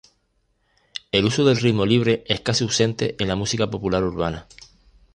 [1.11, 4.47] El uso del ritmo libre es casi ausente en la música popular urbana.